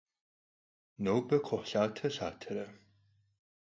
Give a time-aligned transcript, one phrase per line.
[1.07, 2.67] Nobe kxhuhlhate lhatere?